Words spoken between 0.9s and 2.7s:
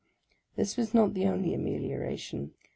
not the only amelioration.